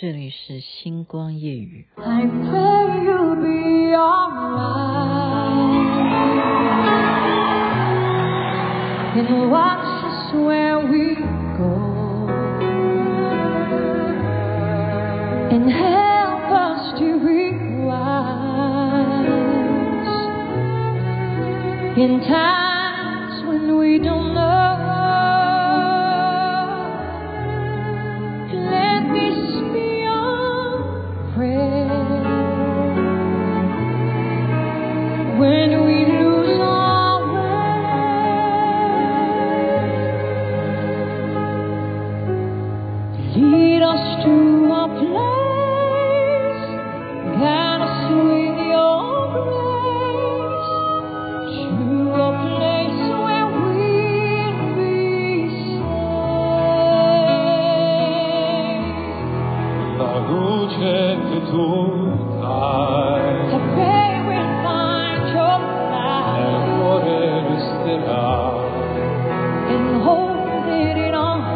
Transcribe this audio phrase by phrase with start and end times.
[0.00, 1.84] 这里是星光夜雨。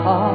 [0.05, 0.35] 好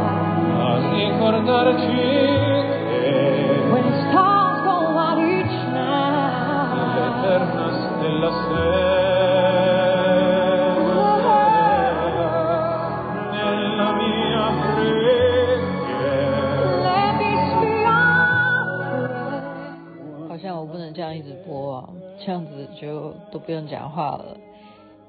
[20.42, 21.90] 像我不能这样一直播啊，
[22.26, 24.36] 这样子就都不用讲话了。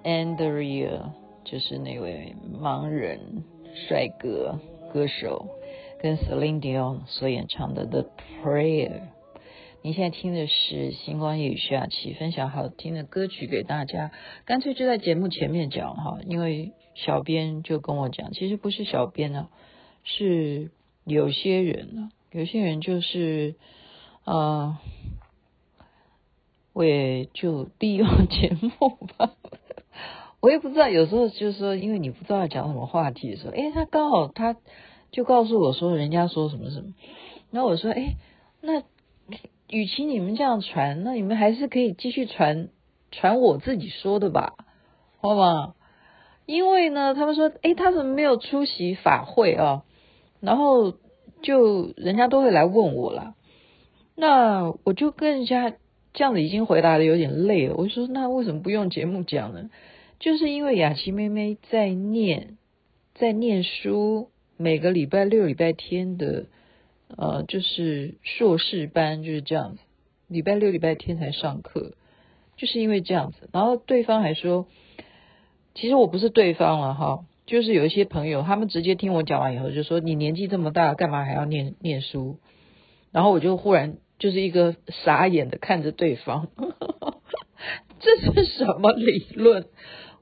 [0.04, 1.00] Andrea
[1.44, 3.18] 就是那位盲人
[3.74, 4.60] 帅哥
[4.92, 5.48] 歌手，
[6.00, 8.10] 跟 Celine Dion 所演唱的《The
[8.42, 8.88] Prayer》。
[9.82, 14.10] 你现在听的是星光夜雨徐雅琪分享好听的歌曲给大家，
[14.44, 19.48] 干脆就在节目前面讲哈，因为小编就跟我讲，其实不是小编啊，
[20.04, 20.70] 是
[21.04, 23.54] 有些人呢、啊，有些人就是
[24.24, 24.78] 呃。
[26.72, 28.70] 我也就利用节目
[29.18, 29.32] 吧，
[30.40, 34.56] 我也不知道，有时候就是说，因为你不知道讲什么话题的时候，诶，他刚好他
[35.12, 36.94] 就告诉我说，人家说什么什么，
[37.50, 38.16] 然后我说，诶，
[38.60, 38.82] 那
[39.68, 42.68] 与其你们这样传，那你们还是可以继续传
[43.10, 44.54] 传我自己说的吧，
[45.20, 45.74] 好吗？
[46.46, 49.84] 因为呢，他们说，诶，他怎么没有出席法会啊？
[50.40, 50.94] 然后
[51.42, 53.34] 就人家都会来问我啦，
[54.16, 55.74] 那我就跟人家。
[56.12, 59.70] 这样子已经回答的有点累了，我就说那为什么不用节目讲呢？
[60.20, 62.58] 就是因为雅琪妹妹在念，
[63.14, 66.46] 在念书，每个礼拜六、礼拜天的，
[67.16, 69.80] 呃，就是硕士班就是这样子，
[70.28, 71.94] 礼拜六、礼拜天才上课，
[72.56, 73.48] 就是因为这样子。
[73.52, 74.68] 然后对方还说，
[75.74, 82.38] 其实我不是对方了哈，就是有一些朋友，他们直接听我讲完以后就说：“你年纪这么大，干嘛还要念念书？”
[83.10, 83.96] 然后我就忽然。
[84.20, 86.48] 就是一个傻眼的看着对方，
[88.00, 89.64] 这是什么理论？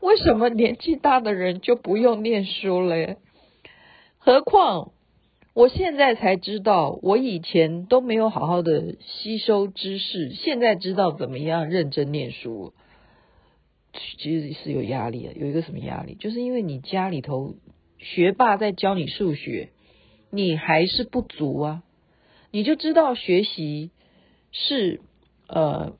[0.00, 3.16] 为什么年纪大的人就不用念书嘞？
[4.18, 4.92] 何况
[5.54, 12.72] 我现在才知道，我以前都没有好好的吸收知识，现在知道怎么样认真念书，
[14.18, 15.32] 其实是有压力的。
[15.32, 16.14] 有一个什么压力？
[16.14, 17.56] 就是因为你家里头
[17.98, 19.70] 学霸在教你数学，
[20.30, 21.82] 你还是不足啊。
[22.52, 23.90] 你就知道学习
[24.52, 25.00] 是
[25.48, 25.96] 呃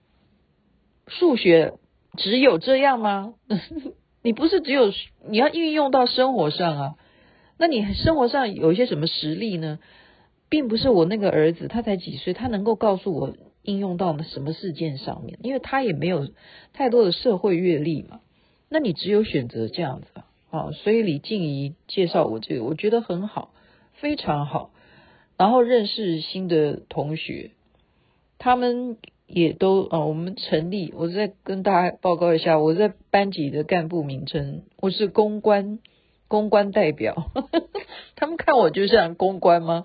[1.09, 1.75] 数学
[2.19, 3.35] 只有这样吗？
[4.23, 4.93] 你不是只有
[5.27, 6.95] 你要运用到生活上啊？
[7.57, 9.79] 那你生活上有一些什么实力呢？
[10.51, 16.29] 并不是我那个儿子，他才几岁，他能够告诉我应用到什么事件上面，因为他也没有
[16.73, 18.21] 太多的社会阅历嘛。
[18.69, 20.07] 那你只有选择这样子
[20.51, 20.71] 啊。
[20.73, 23.53] 所以李静怡介绍我这个，我觉得很好，
[23.93, 24.71] 非常好。
[25.37, 27.51] 然后认识新的同学，
[28.39, 28.97] 他们
[29.29, 35.79] 也都啊、我们成立，我再跟大家报告一下，我在班级的干部名称，我是公关
[36.29, 37.31] 公关代表，
[38.17, 39.85] 他们看我就像公关吗？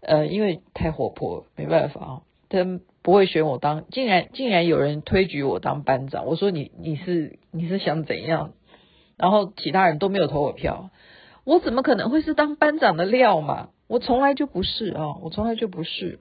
[0.00, 8.52] 呃，因为太活泼，没办法啊，他们不会选我当，竟然竟然有人推举我当班长，我说你你是你是想怎样？
[9.16, 10.90] 然后其他人都没有投我票，
[11.44, 13.68] 我怎么可能会是当班长的料嘛？
[13.86, 16.18] 我从来就不是啊，我从来就不是。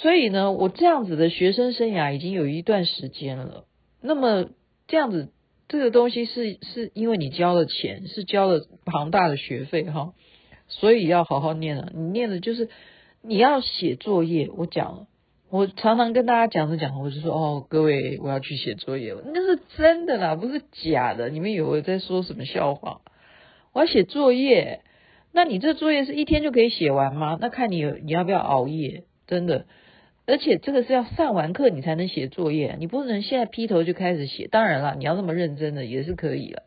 [0.00, 3.64] 所以呢，我这样子的学生生涯已经有一段时间了。
[4.00, 4.48] 那么
[4.88, 5.30] 这样子，
[5.68, 10.14] 这个东西是是因为你交了钱，是交了庞大的学费哈，
[10.68, 11.92] 所以要好好念了。
[11.94, 12.70] 你念的就是
[13.20, 14.48] 你要写作业。
[14.56, 15.06] 我讲了，
[15.50, 21.28] 我常常跟大家讲着讲着，我就说哦，各位，我要去写作业了，那是真的啦，不是假的。
[21.28, 23.02] 你们以为我在说什么笑话？
[23.74, 24.80] 我要写作业。
[25.32, 27.36] 那你这作业是一天就可以写完吗？
[27.38, 29.66] 那看你你要不要熬夜，真的。
[30.30, 34.46] 而且这个是要上完课你才能写作业，你不能现在劈头就开始写。
[34.46, 36.62] 当然了，你要那么认真的也是可以了。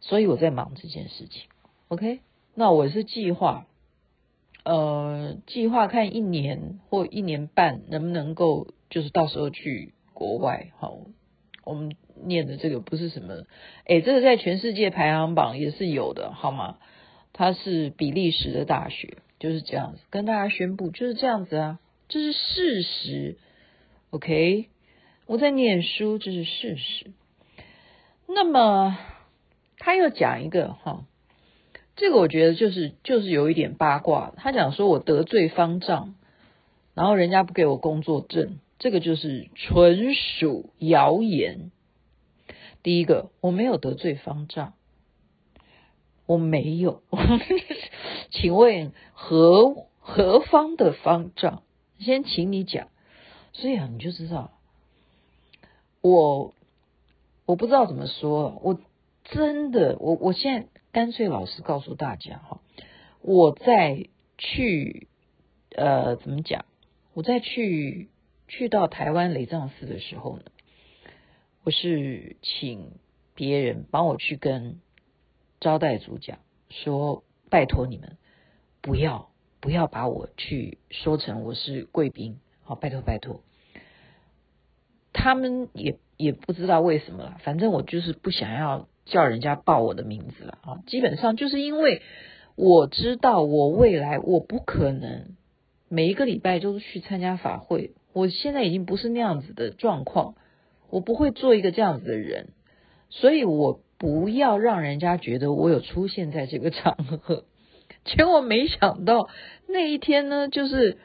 [0.00, 1.42] 所以我在忙这件事情。
[1.88, 2.20] OK，
[2.54, 3.66] 那我是计划，
[4.64, 10.68] 呃，计划看一年或一年半能不能够，就是到时候去国外。
[10.78, 10.98] 好，
[11.64, 13.44] 我们念的这个不是什么，
[13.86, 16.78] 诶，这个在全世界排行榜也是有的，好吗？
[17.32, 21.78] 它是比利时的大学，就是这样子，跟大家宣布就是这样子啊，
[22.08, 23.36] 这是事实。
[24.10, 24.68] OK，
[25.26, 27.12] 我在念书，这是事实。
[28.26, 28.98] 那么
[29.76, 31.04] 他又讲一个哈。
[31.96, 34.32] 这个我觉得就是就是有一点八卦。
[34.36, 36.14] 他讲说我得罪方丈，
[36.94, 41.72] 然后人家不给我工作证，这个就是纯属谣言。
[42.82, 44.74] 第一个，我没有得罪方丈，
[46.24, 47.02] 我没有。
[48.30, 51.64] 请问何何方的方丈？
[51.98, 52.88] 先请你讲。
[53.52, 54.52] 所以啊，你就知道
[56.00, 56.54] 我
[57.46, 58.80] 我不知道怎么说，我
[59.24, 60.68] 真的我我现在。
[60.90, 62.62] 干脆老实告诉大家哈，
[63.20, 64.08] 我在
[64.38, 65.06] 去
[65.76, 66.64] 呃怎么讲？
[67.12, 68.08] 我在去
[68.48, 70.44] 去到台湾雷藏寺的时候呢，
[71.62, 72.92] 我是请
[73.34, 74.80] 别人帮我去跟
[75.60, 76.38] 招待组讲
[76.70, 78.16] 说，拜托你们
[78.80, 79.27] 不要
[79.60, 83.42] 不要把我去说成我是贵宾，好，拜托拜托。
[85.12, 88.88] 他们也也不知道为什么啦，反正我就是不想要。
[89.10, 90.82] 叫人家报我的名字了啊！
[90.86, 92.02] 基本上就是因为
[92.56, 95.34] 我知道我未来我不可能
[95.88, 100.34] 每一个礼拜都去参加法会，我现在已经不是那样子的状况，
[100.90, 102.48] 我不会做一个这样子的人，
[103.08, 107.44] 所以我不要让人家觉得我有出现在这个场合。
[108.16, 109.28] 结果没想到
[109.68, 110.98] 那一天呢，就是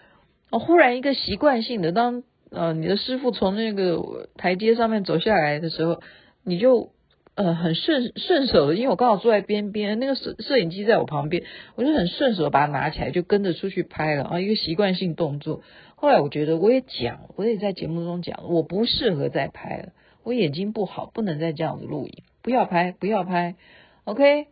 [0.50, 6.02] 我忽然一个习惯性的，当呃你的师傅从那个台阶上面走下来的时候，
[6.44, 6.92] 你就。
[7.36, 11.42] 呃，很顺顺手的，因为我刚好坐在边边，那个摄摄影机在我旁边，
[11.74, 15.64] 我就很顺手把它拿起来，就跟着出去拍了啊，一个习惯性动作。
[15.96, 23.56] 后来我觉得我也讲，我也在节目中讲，我不适合再拍了，我眼睛不好，不能再这样子录影，不要拍，不要拍
[24.04, 24.46] ，OK，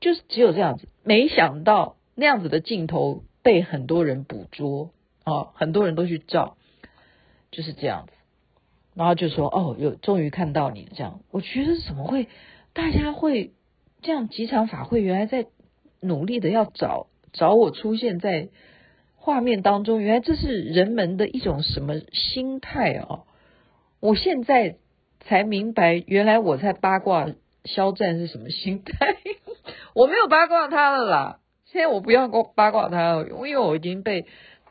[0.00, 0.88] 就是只有这样子。
[1.04, 4.90] 没想到那样子的镜头被很多人捕捉
[5.24, 6.56] 啊，很多人都去照，
[7.50, 8.12] 就是这样子。
[8.94, 12.26] 然后就说哦，有终于看到你这样，我觉得怎么会
[12.72, 13.52] 大家会
[14.02, 14.28] 这样？
[14.28, 15.46] 几场法会原来在
[16.00, 18.48] 努力的要找找我出现在
[19.14, 23.24] 画面当中，原来这是人们的一种什么心态啊？
[24.00, 24.76] 我现在
[25.20, 27.28] 才明白，原来我在八卦
[27.64, 29.16] 肖战是什么心态。
[29.98, 34.26] 我没有八卦他了啦，现在我不要过八卦他了，因为我已经被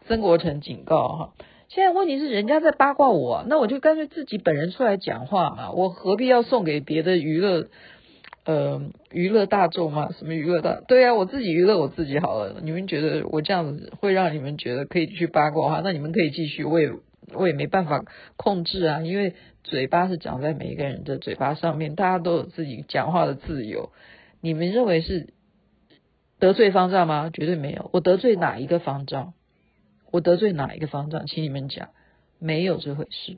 [0.08, 1.34] 曾国成警告哈。
[1.68, 7.68] 现在问题是人家在八卦我，那我就干脆自己本人出来讲话嘛，我何必要送给别的娱乐，
[8.46, 8.82] 呃，
[9.12, 10.14] 娱乐大众嘛？
[10.18, 10.80] 什么娱乐大？
[10.88, 12.62] 对啊，我自己娱乐我自己好了。
[12.64, 15.82] 你们觉得我这样子会让你们觉得可以去八卦哈？
[15.84, 16.90] 那你们可以继续，我也
[17.34, 18.06] 我也没办法
[18.38, 19.34] 控制啊，因为
[19.66, 23.92] 嘴巴是长在每一个人的嘴巴上面，大家都有自己讲话的自由。
[24.42, 25.34] 你们认为是
[26.39, 27.30] 得罪方丈吗？
[27.34, 29.34] 绝对没有，我得罪哪一个方丈？
[30.12, 31.26] 我得罪哪一个方丈？
[31.26, 31.90] 请你们讲，
[32.40, 33.38] 没有这回事。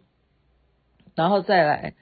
[1.16, 1.96] 然后再来，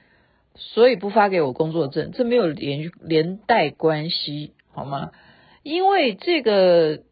[0.54, 5.12] 所以不发给我工作证，这没有连连带关系，好吗？
[5.62, 7.02] 因为这个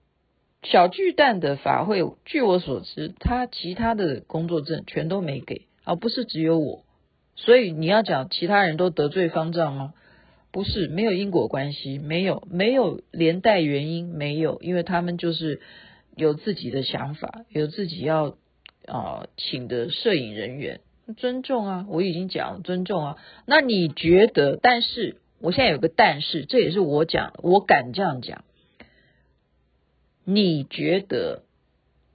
[0.63, 6.85] 小巨蛋的法会，据我所知，他其他的工作证全都没给，而不是只有我。
[7.35, 9.95] 所以你要讲其他人都得罪方丈吗？
[10.57, 15.61] 不是，没有因果关系，没有，没有连带原因，没有，因为他们就是。
[16.17, 18.29] 有自己的想法，有自己要
[18.87, 20.81] 啊、呃、请的摄影人员，
[21.19, 23.19] 尊重啊，我已经讲尊重啊。
[23.45, 24.59] 那你觉得？
[24.63, 28.45] 但是我现在有个但是，这也是我讲，我敢这样讲。
[30.25, 31.43] 你觉得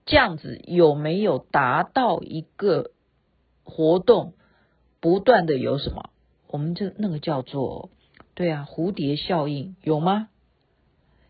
[0.08, 2.90] 这样子有没有达到一个
[3.64, 4.34] 活动
[5.00, 6.10] 不断的有什么？
[6.48, 7.92] 我们这那个叫做
[8.34, 10.30] 对啊，蝴蝶效应有吗？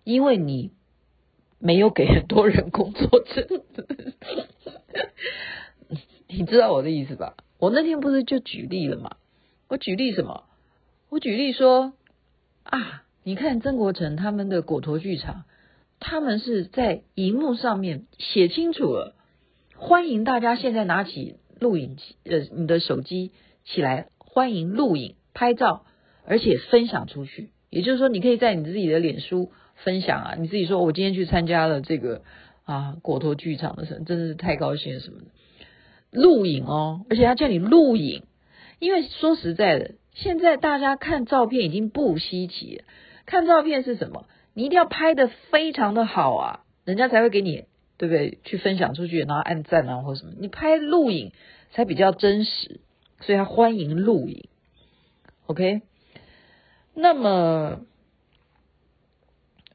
[0.04, 0.72] 因为你。
[1.64, 3.62] 没有给很多人工作证，
[6.28, 7.36] 你知道我的意思吧？
[7.60, 9.18] 我那天不是就举例了吗？
[9.68, 10.46] 我举例什么？
[11.10, 11.94] 我举例说
[12.64, 15.44] 啊，你看曾国成他们的果陀剧场，
[16.00, 19.14] 他们是在荧幕上面写清楚了，
[19.76, 23.34] 欢迎大家现在拿起录影机，呃，你的手机
[23.66, 25.86] 起来，欢迎录影、拍照，
[26.26, 27.50] 而且分享出去。
[27.70, 29.52] 也就是说，你可以在你自己的脸书。
[29.84, 32.22] 分享啊，你自己说，我今天去参加了这个
[32.66, 35.26] 啊果陀剧场的时候，真的是太高兴了什么的，
[36.12, 38.22] 录影哦，而且他叫你录影，
[38.78, 42.84] 因为说实在的，现在大家看照片已经不稀奇，
[43.26, 44.28] 看照片是什么？
[44.54, 47.64] 你一定要拍的非常的好啊，人家才会给你，
[47.98, 48.38] 对不对？
[48.44, 51.32] 去分享出去，然后按赞啊或什么，你拍录影
[51.72, 52.82] 才比较真实，
[53.22, 54.48] 所以他欢迎录影
[55.48, 55.82] ，OK。
[56.94, 57.82] 那么，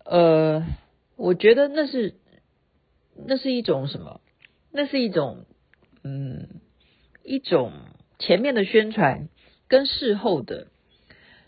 [0.05, 0.67] 呃，
[1.17, 2.15] 我觉得那是
[3.27, 4.21] 那是一种什么？
[4.71, 5.47] 那是一种
[6.05, 6.61] 嗯，
[7.25, 7.73] 一种
[8.19, 9.29] 前面的宣传
[9.69, 10.67] 跟事后的，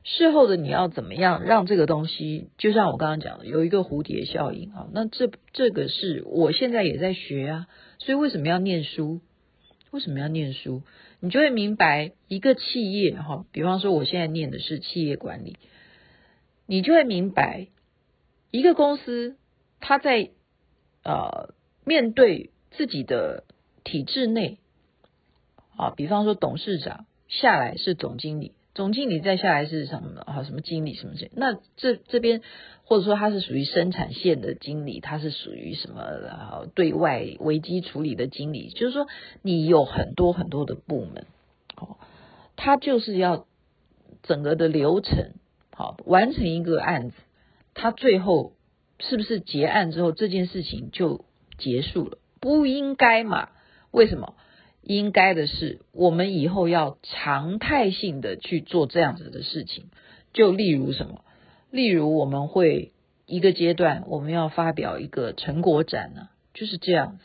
[0.03, 4.89] 事后的你要怎么样让这个东西，就像我刚刚讲的，有一个蝴蝶效应啊。
[4.93, 7.67] 那这这个是我现在也在学啊，
[7.99, 9.21] 所以为什么要念书？
[9.91, 10.83] 为什么要念书？
[11.21, 15.57] 你就会明白一个企业哈，比方说我现在念的是企业管理，
[16.67, 17.69] 你就会明白
[18.51, 19.37] 一个公司
[19.81, 20.31] 它在
[21.05, 21.55] 呃
[21.85, 23.45] 面对自己的
[23.83, 24.59] 体制内
[25.77, 28.53] 啊，比方说董事长下来是总经理。
[28.79, 30.45] 总经理再下来是什么啊？
[30.45, 31.29] 什么经理什么这？
[31.35, 32.43] 那这这边
[32.85, 36.63] 或者说他是属于生产线的经理，他是属于什么啊？
[36.77, 39.09] 对外危机处理的经理，就是说
[39.43, 41.27] 你有很多很多的部门，
[41.77, 41.97] 哦，
[42.55, 43.49] 他就是要
[44.23, 45.33] 整个的流程
[45.75, 47.17] 好完成一个案子，
[47.75, 48.53] 他最后
[49.01, 51.25] 是不是结案之后这件事情就
[51.59, 52.19] 结束了？
[52.39, 53.49] 不应该嘛？
[53.91, 54.37] 为什么？
[54.89, 59.91] 应该的是，我们以后要常态性的去做这样子的事情。
[60.33, 61.25] 就例如什么？
[61.71, 62.93] 例如我们会
[63.27, 67.25] 一个阶段我们要发表一个成果展呢，就是这样子。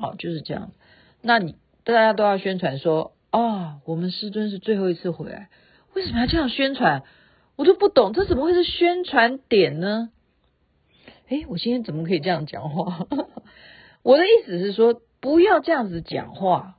[0.00, 0.72] 好，就是这样子。
[1.20, 5.50] 那你大家都要宣传说啊，我们师尊是最后一次回来，
[5.94, 7.02] 为什么要这样宣传？
[7.56, 10.08] 我都不懂，这怎么会是宣传点呢？
[11.28, 13.06] 诶，我今天怎么可以这样讲话？
[14.02, 16.77] 我的意思是说，不要这样子讲话。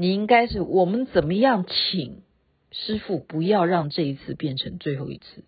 [0.00, 2.22] 你应该是我们怎么样请
[2.70, 5.42] 师傅不要让这一次变成最后一次，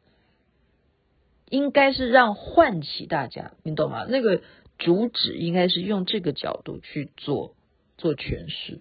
[1.49, 4.07] 应该是让唤起大家，你懂吗？
[4.09, 4.42] 那个
[4.76, 7.54] 主旨应该是用这个角度去做
[7.97, 8.80] 做诠释。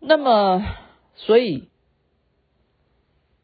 [0.00, 0.66] 那么，
[1.14, 1.70] 所以，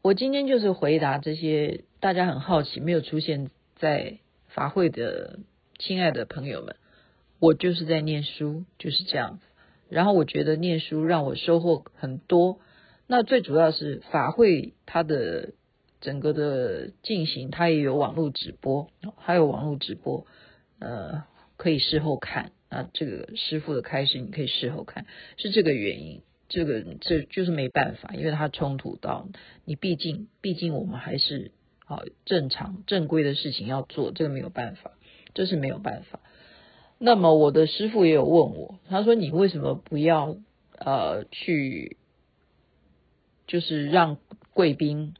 [0.03, 5.39] 我今天就是回答这些大家很好奇没有出现在法会的
[5.79, 6.75] 亲爱的朋友们，
[7.39, 9.45] 我就是在念书，就是这样子。
[9.89, 12.59] 然后我觉得念书让我收获很多，
[13.07, 15.53] 那最主要是法会它的
[16.01, 20.25] 整个的进行，它也有网络直播，还有网络直播，
[20.79, 21.23] 呃，
[21.55, 22.89] 可以事后看啊。
[22.93, 25.05] 这个师傅的开示你可以事后看，
[25.37, 26.21] 是这个原因。
[26.49, 29.27] 这个这就是没办法，因为它冲突到
[29.65, 31.51] 你，毕竟毕竟我们还是
[31.85, 34.91] 啊正常正规的事情要做，这个没有办法，
[35.33, 36.21] 这是没有办法。
[36.99, 40.37] 那么我的师傅也有问我，他说，你为什么不要
[40.77, 41.97] 呃去，
[43.45, 44.17] 就是让
[44.53, 45.13] 贵宾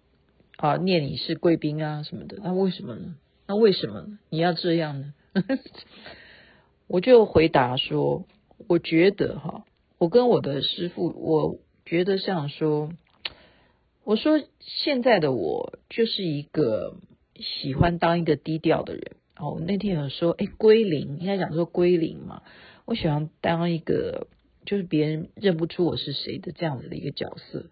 [0.58, 2.38] 啊念你是贵宾啊什么的？
[2.44, 3.16] 那为什么呢？
[3.48, 4.18] 那为什么？
[4.30, 5.14] 你要这样呢？
[6.88, 8.26] 我就回答说，
[8.68, 9.66] 我觉得哈，
[10.00, 12.92] 我跟我的师傅，我觉得像说，
[14.04, 16.98] 我说现在的我就是一个
[17.36, 19.18] 喜欢当一个低调的人。
[19.40, 22.42] 哦，那天有说，哎，归零，应该讲说归零嘛。
[22.86, 24.28] 我喜欢当一个，
[24.66, 27.66] 就是别人认不出我是谁的这样子的一个角色，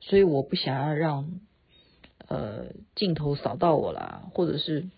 [0.00, 1.40] 所以我不想要让
[2.28, 4.88] 呃镜头扫到我啦，或者是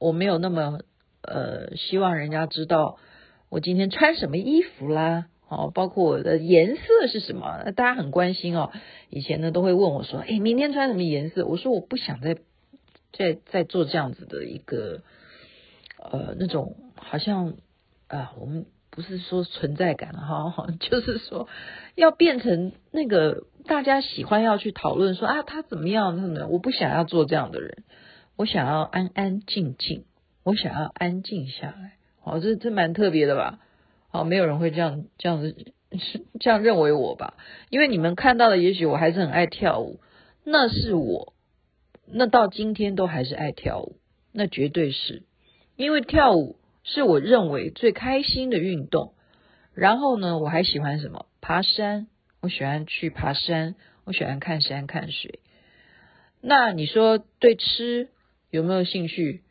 [0.00, 0.80] 我没有那么
[1.20, 2.98] 呃希望人家知道
[3.48, 8.72] 我今天穿什么衣服啦，哦，包括我的颜色是什么，大家很关心哦。
[9.08, 11.46] 以前呢都会问我说，哎，明天穿什么颜色？
[11.46, 12.38] 我说我不想再。
[13.12, 15.02] 在在做这样子的一个
[15.98, 17.54] 呃那种好像
[18.08, 21.48] 啊、我们不是说存在感哈， 就是说
[21.94, 27.84] 要变成那个大家喜欢要去讨论说啊他怎么样那么，我不想要做这样的人，
[28.36, 30.04] 我想要安安静静，
[30.42, 33.60] 我想要安静下来，好，这这蛮特别的吧？
[34.10, 35.56] 好，没有人会这样这样子
[35.98, 37.34] 是 这样认为我吧？
[37.70, 40.00] 因为你们看到的，也许我还是很爱跳舞，
[40.44, 41.32] 那是我。
[42.14, 43.96] 那到今天都还是爱跳舞，
[44.32, 45.22] 那绝对是，
[45.76, 49.14] 因为跳舞是我认为最开心的运动。
[49.74, 51.24] 然后呢，我还喜欢什么？
[51.40, 52.08] 爬山，
[52.42, 55.40] 我喜欢去爬山，我喜欢看山看水。
[56.42, 58.08] 那你说对吃
[58.50, 59.42] 有没有兴趣？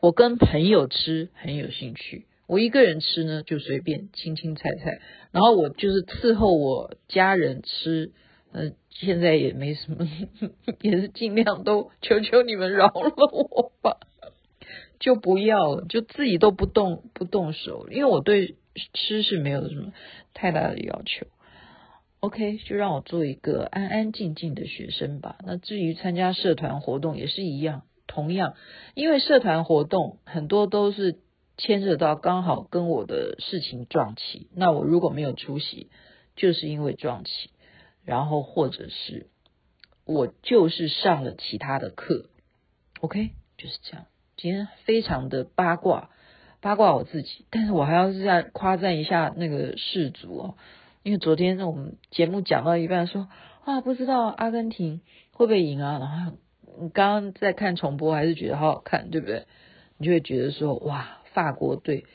[0.00, 5.00] 我跟朋友吃很有兴趣，我一个人吃呢就随便青青菜菜，
[5.30, 8.12] 然后我就是伺候我家人吃。
[8.52, 10.08] 呃，现在也没什么，
[10.80, 13.98] 也是尽量都求求你们饶了我吧。
[15.00, 18.54] 就不要了，就自己都不动不动手，因为我对
[18.94, 19.92] 吃是没有什么
[20.32, 21.26] 太大的要求。
[22.20, 25.38] OK，就让我做一个安安静静的学生吧。
[25.44, 28.54] 那至于参加社团活动也是一样，同样，
[28.94, 31.16] 因为社团活动很多都是
[31.56, 35.88] 牵涉到刚好跟我的事情撞起，那我如果没有出席，
[36.36, 37.50] 就是因为撞起，
[38.04, 39.26] 然后或者是
[40.04, 42.26] 我就是上了其他的课。
[43.00, 44.06] OK，就是这样。
[44.36, 46.10] 今天非常的八卦，
[46.60, 50.54] 八卦我自己，但是我还要是在夸赞一下那个世足哦。
[51.02, 53.28] 因为昨天我们节目讲到一半说，
[53.64, 55.00] 说啊不知道阿根廷
[55.32, 56.38] 会不会赢啊，然后
[56.80, 59.46] 你刚刚在看重播，还是觉得好好看，对不对？
[59.98, 62.06] 你就会觉得说哇，法国队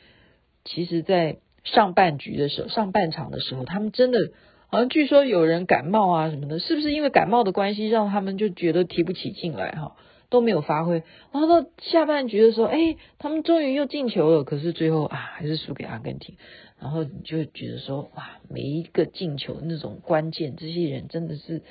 [0.65, 4.31] 其实在上半局的时候，上半场的时候，他们真的
[4.69, 9.95] 好像据说有人感冒啊什么的，是不是因为感冒的关系，让他们就觉得提不起劲来哈，
[10.29, 11.03] 都没有发挥。
[11.31, 16.35] 然后到下半局的时候，哎，他们终于又进球了，可是最后啊还是输给阿根廷。
[16.79, 21.63] 然后你就觉得说，哇，每一个进球那种关键，这些人真的是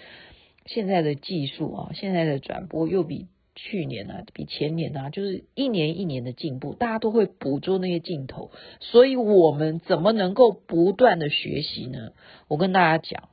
[0.64, 12.12] 现在的技术啊，现在的转播又比去年啊，比前年啊，就是一年一年的进步，大家都会捕捉那些镜头，所以我们怎么能够不断的学习呢？
[12.48, 13.30] 我跟大家讲，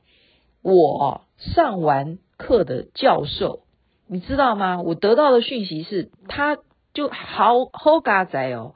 [0.62, 3.64] 我上完课的教授，
[4.08, 4.80] 你知道吗？
[4.80, 6.56] 我得到的讯息是，他
[6.94, 8.74] 就好好嘎仔哦。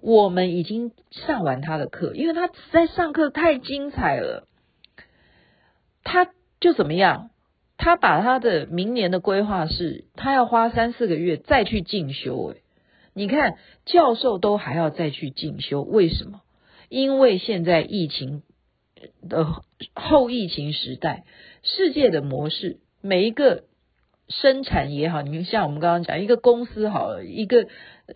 [0.00, 4.46] 我们已经上完他的课，因为他在上课太精彩了，
[6.04, 6.28] 他
[6.60, 7.30] 就怎么样？
[7.82, 12.52] 他把他的明年的规划是，他要花三四个月再去进修。
[12.52, 12.62] 诶，
[13.12, 16.42] 你看教授都还要再去进修，为什么？
[16.88, 18.42] 因为现在疫情
[19.28, 19.48] 的
[19.94, 21.24] 后疫情时代，
[21.64, 23.64] 世界的模式，每一个。
[24.28, 27.66] 生产也好，你们像我们刚刚讲一个公司好，一个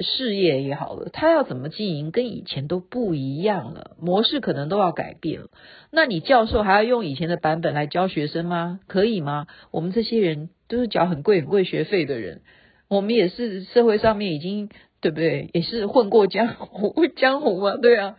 [0.00, 5.49] 事业也好了，他要怎么经营，跟以前都不一样了，模式可能都要改变了。
[5.90, 8.81] 那你教授还要用以前的版本来教学生吗？
[8.87, 9.46] 可以吗？
[9.70, 12.42] 我们这些人都是缴很贵很贵学费的人，
[12.88, 14.68] 我们也是社会上面已经
[15.01, 15.51] 对不对？
[15.55, 18.16] 也是混过江湖， 江湖嘛，对啊，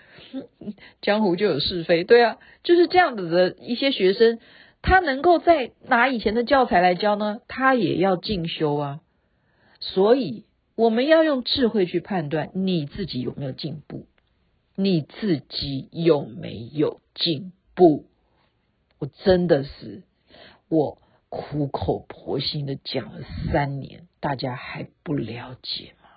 [1.02, 4.40] 江湖就有是非，对啊，就是这样子的一些学生。
[4.84, 7.40] 他能够再拿以前的教材来教呢？
[7.48, 9.00] 他也要进修啊。
[9.80, 10.46] 所以
[10.78, 14.06] 我们要用智慧去判断你自己有没有进步，
[14.76, 18.06] 你自己有没有进步？
[19.00, 20.04] 我真的是
[20.70, 26.10] 我苦口婆心的讲了三年，大家还不了解吗？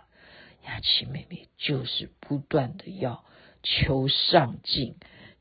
[0.67, 3.25] 雅琪妹妹就是不断的要
[3.63, 4.95] 求上进，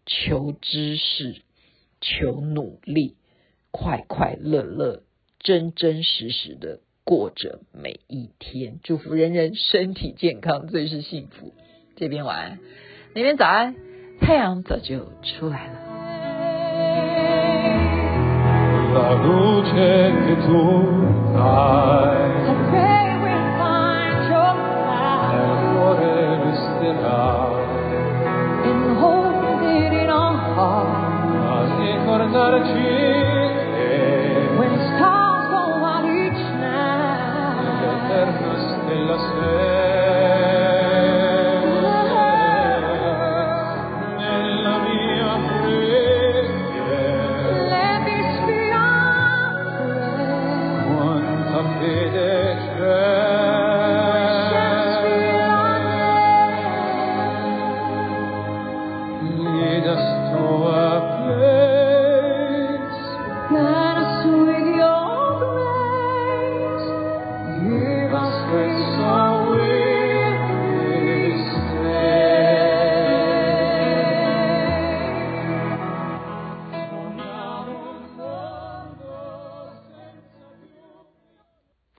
[0.05, 1.41] 求知识。
[2.01, 3.17] 求努力，
[3.71, 5.03] 快快乐乐，
[5.37, 6.79] 真真实实的
[7.09, 8.79] 过着每一天。
[8.83, 11.55] 祝福人人身体健康，最是幸福。
[11.95, 12.59] 这边晚安，
[13.15, 13.73] 那边早安，
[14.21, 15.73] 太阳早就出来了。